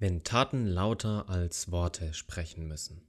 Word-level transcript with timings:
Wenn 0.00 0.22
Taten 0.22 0.68
lauter 0.68 1.28
als 1.28 1.72
Worte 1.72 2.14
sprechen 2.14 2.68
müssen. 2.68 3.02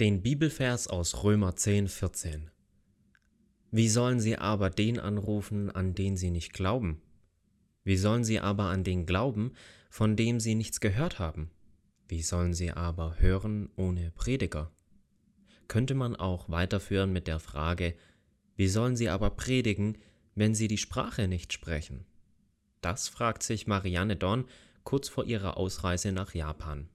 Den 0.00 0.20
Bibelvers 0.20 0.88
aus 0.88 1.22
Römer 1.22 1.54
10, 1.54 1.86
14. 1.86 2.50
Wie 3.70 3.88
sollen 3.88 4.18
sie 4.18 4.36
aber 4.36 4.68
den 4.68 4.98
anrufen, 4.98 5.70
an 5.70 5.94
den 5.94 6.16
sie 6.16 6.32
nicht 6.32 6.54
glauben? 6.54 7.00
Wie 7.84 7.96
sollen 7.96 8.24
sie 8.24 8.40
aber 8.40 8.64
an 8.64 8.82
den 8.82 9.06
glauben, 9.06 9.52
von 9.90 10.16
dem 10.16 10.40
sie 10.40 10.56
nichts 10.56 10.80
gehört 10.80 11.20
haben? 11.20 11.52
Wie 12.08 12.22
sollen 12.22 12.52
sie 12.52 12.72
aber 12.72 13.20
hören 13.20 13.70
ohne 13.76 14.10
Prediger? 14.10 14.72
Könnte 15.68 15.94
man 15.94 16.16
auch 16.16 16.48
weiterführen 16.48 17.12
mit 17.12 17.28
der 17.28 17.38
Frage, 17.38 17.94
wie 18.56 18.66
sollen 18.66 18.96
sie 18.96 19.08
aber 19.08 19.30
predigen, 19.30 19.98
wenn 20.34 20.56
sie 20.56 20.66
die 20.66 20.78
Sprache 20.78 21.28
nicht 21.28 21.52
sprechen? 21.52 22.06
Das 22.80 23.06
fragt 23.06 23.44
sich 23.44 23.68
Marianne 23.68 24.16
Dorn 24.16 24.46
kurz 24.88 25.10
vor 25.10 25.26
ihrer 25.26 25.58
Ausreise 25.58 26.12
nach 26.12 26.32
Japan. 26.32 26.88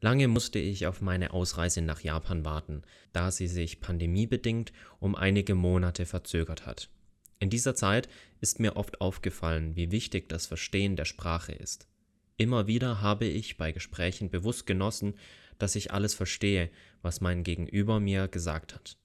Lange 0.00 0.28
musste 0.28 0.58
ich 0.58 0.86
auf 0.86 1.02
meine 1.02 1.34
Ausreise 1.34 1.82
nach 1.82 2.00
Japan 2.00 2.42
warten, 2.42 2.80
da 3.12 3.30
sie 3.30 3.48
sich 3.48 3.82
pandemiebedingt 3.82 4.72
um 4.98 5.14
einige 5.14 5.54
Monate 5.54 6.06
verzögert 6.06 6.64
hat. 6.64 6.88
In 7.38 7.50
dieser 7.50 7.74
Zeit 7.74 8.08
ist 8.40 8.60
mir 8.60 8.76
oft 8.76 9.02
aufgefallen, 9.02 9.76
wie 9.76 9.90
wichtig 9.90 10.30
das 10.30 10.46
Verstehen 10.46 10.96
der 10.96 11.04
Sprache 11.04 11.52
ist. 11.52 11.86
Immer 12.38 12.66
wieder 12.66 13.02
habe 13.02 13.26
ich 13.26 13.58
bei 13.58 13.70
Gesprächen 13.70 14.30
bewusst 14.30 14.64
genossen, 14.64 15.16
dass 15.58 15.76
ich 15.76 15.92
alles 15.92 16.14
verstehe, 16.14 16.70
was 17.02 17.20
mein 17.20 17.44
Gegenüber 17.44 18.00
mir 18.00 18.26
gesagt 18.26 18.74
hat. 18.74 18.96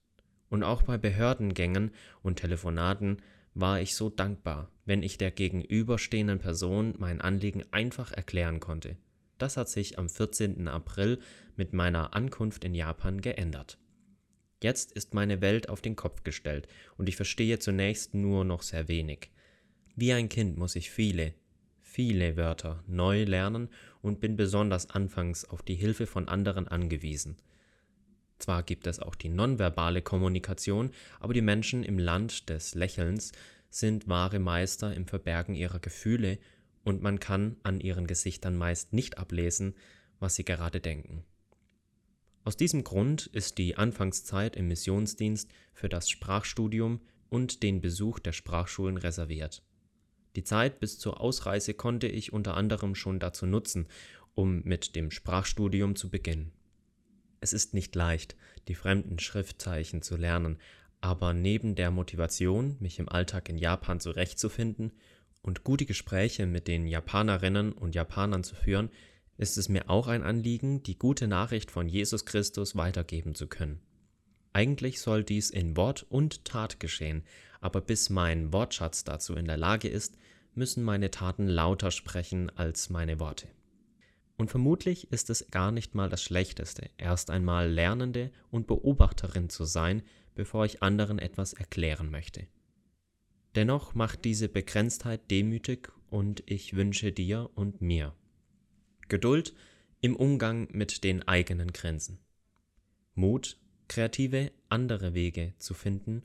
Und 0.47 0.63
auch 0.63 0.83
bei 0.83 0.97
Behördengängen 0.97 1.91
und 2.21 2.39
Telefonaten 2.39 3.17
war 3.55 3.81
ich 3.81 3.95
so 3.95 4.09
dankbar, 4.09 4.69
wenn 4.85 5.01
ich 5.01 5.17
der 5.17 5.31
gegenüberstehenden 5.31 6.39
Person 6.39 6.93
mein 6.99 7.21
Anliegen 7.21 7.63
einfach 7.71 8.11
erklären 8.11 8.59
konnte. 8.59 8.97
Das 9.37 9.57
hat 9.57 9.69
sich 9.69 9.97
am 9.97 10.09
14. 10.09 10.67
April 10.67 11.19
mit 11.55 11.73
meiner 11.73 12.13
Ankunft 12.13 12.63
in 12.63 12.75
Japan 12.75 13.21
geändert. 13.21 13.77
Jetzt 14.61 14.91
ist 14.91 15.13
meine 15.13 15.41
Welt 15.41 15.69
auf 15.69 15.81
den 15.81 15.95
Kopf 15.95 16.23
gestellt 16.23 16.67
und 16.97 17.09
ich 17.09 17.15
verstehe 17.15 17.59
zunächst 17.59 18.13
nur 18.13 18.45
noch 18.45 18.61
sehr 18.61 18.87
wenig. 18.87 19.31
Wie 19.95 20.11
ein 20.11 20.29
Kind 20.29 20.57
muss 20.57 20.75
ich 20.75 20.91
viele, 20.91 21.33
viele 21.81 22.35
Wörter 22.35 22.83
neu 22.87 23.23
lernen 23.23 23.69
und 24.01 24.19
bin 24.19 24.35
besonders 24.35 24.89
anfangs 24.89 25.45
auf 25.45 25.61
die 25.61 25.75
Hilfe 25.75 26.07
von 26.07 26.27
anderen 26.27 26.67
angewiesen. 26.67 27.37
Zwar 28.37 28.63
gibt 28.63 28.87
es 28.87 28.99
auch 28.99 29.15
die 29.15 29.29
nonverbale 29.29 30.01
Kommunikation, 30.01 30.91
aber 31.19 31.33
die 31.33 31.41
Menschen 31.41 31.83
im 31.83 31.99
Land 31.99 32.49
des 32.49 32.75
Lächelns 32.75 33.31
sind 33.69 34.07
wahre 34.07 34.39
Meister 34.39 34.93
im 34.93 35.07
Verbergen 35.07 35.55
ihrer 35.55 35.79
Gefühle 35.79 36.39
und 36.83 37.01
man 37.01 37.19
kann 37.19 37.57
an 37.63 37.79
ihren 37.79 38.07
Gesichtern 38.07 38.55
meist 38.55 38.93
nicht 38.93 39.17
ablesen, 39.17 39.75
was 40.19 40.35
sie 40.35 40.45
gerade 40.45 40.79
denken. 40.79 41.23
Aus 42.43 42.57
diesem 42.57 42.83
Grund 42.83 43.25
ist 43.27 43.57
die 43.57 43.75
Anfangszeit 43.75 44.55
im 44.55 44.67
Missionsdienst 44.67 45.49
für 45.73 45.89
das 45.89 46.09
Sprachstudium 46.09 47.01
und 47.29 47.63
den 47.63 47.81
Besuch 47.81 48.19
der 48.19 48.33
Sprachschulen 48.33 48.97
reserviert. 48.97 49.63
Die 50.35 50.43
Zeit 50.43 50.79
bis 50.79 50.99
zur 50.99 51.19
Ausreise 51.21 51.73
konnte 51.73 52.07
ich 52.07 52.33
unter 52.33 52.55
anderem 52.55 52.93
schon 52.93 53.19
dazu 53.19 53.45
nutzen, 53.45 53.87
um 54.35 54.61
mit 54.63 54.95
dem 54.95 55.09
Sprachstudium 55.09 55.95
zu 55.95 56.09
beginnen. 56.09 56.51
Es 57.39 57.53
ist 57.53 57.73
nicht 57.73 57.95
leicht, 57.95 58.35
die 58.67 58.75
fremden 58.75 59.19
Schriftzeichen 59.19 60.01
zu 60.01 60.15
lernen, 60.15 60.57
aber 61.01 61.33
neben 61.33 61.75
der 61.75 61.91
Motivation, 61.91 62.77
mich 62.79 62.99
im 62.99 63.09
Alltag 63.09 63.49
in 63.49 63.57
Japan 63.57 63.99
zurechtzufinden 63.99 64.91
und 65.41 65.63
gute 65.63 65.85
Gespräche 65.85 66.47
mit 66.47 66.67
den 66.67 66.87
Japanerinnen 66.87 67.71
und 67.73 67.93
Japanern 67.93 68.43
zu 68.43 68.55
führen, 68.55 68.89
ist 69.37 69.57
es 69.57 69.69
mir 69.69 69.89
auch 69.89 70.07
ein 70.07 70.23
Anliegen, 70.23 70.81
die 70.83 70.97
gute 70.97 71.27
Nachricht 71.27 71.69
von 71.69 71.87
Jesus 71.87 72.25
Christus 72.25 72.75
weitergeben 72.75 73.35
zu 73.35 73.47
können. 73.47 73.81
Eigentlich 74.53 75.01
soll 75.01 75.23
dies 75.23 75.49
in 75.49 75.75
Wort 75.75 76.05
und 76.09 76.45
Tat 76.45 76.79
geschehen, 76.79 77.23
aber 77.59 77.81
bis 77.81 78.09
mein 78.09 78.53
Wortschatz 78.53 79.03
dazu 79.03 79.35
in 79.35 79.45
der 79.45 79.57
Lage 79.57 79.89
ist, 79.89 80.17
müssen 80.53 80.83
meine 80.83 81.11
Taten 81.11 81.47
lauter 81.47 81.91
sprechen 81.91 82.49
als 82.55 82.89
meine 82.89 83.19
Worte. 83.19 83.47
Und 84.37 84.51
vermutlich 84.51 85.11
ist 85.11 85.29
es 85.29 85.47
gar 85.49 85.71
nicht 85.71 85.95
mal 85.95 86.09
das 86.09 86.21
Schlechteste, 86.21 86.89
erst 86.97 87.29
einmal 87.29 87.71
Lernende 87.71 88.31
und 88.51 88.67
Beobachterin 88.67 89.49
zu 89.49 89.63
sein, 89.63 90.03
bevor 90.35 90.65
ich 90.65 90.83
anderen 90.83 91.19
etwas 91.19 91.53
erklären 91.53 92.11
möchte. 92.11 92.47
Dennoch 93.55 93.95
macht 93.95 94.25
diese 94.25 94.49
Begrenztheit 94.49 95.31
demütig 95.31 95.89
und 96.09 96.43
ich 96.45 96.75
wünsche 96.75 97.13
dir 97.13 97.49
und 97.55 97.81
mir 97.81 98.13
Geduld 99.07 99.53
im 100.01 100.15
Umgang 100.15 100.67
mit 100.71 101.03
den 101.05 101.25
eigenen 101.27 101.71
Grenzen, 101.71 102.19
Mut, 103.13 103.57
kreative 103.87 104.51
andere 104.67 105.13
Wege 105.13 105.53
zu 105.57 105.73
finden 105.73 106.23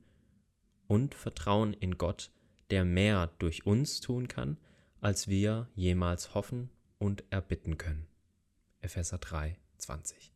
und 0.88 1.15
Vertrauen 1.15 1.75
in 1.75 1.98
Gott, 1.98 2.32
der 2.71 2.84
mehr 2.84 3.31
durch 3.38 3.66
uns 3.66 4.00
tun 4.00 4.27
kann, 4.27 4.56
als 5.00 5.28
wir 5.28 5.69
jemals 5.77 6.34
hoffen 6.34 6.71
und 7.00 7.25
erbitten 7.31 7.78
können. 7.78 8.06
Epheser 8.81 9.19
3, 9.19 9.56
20. 9.78 10.33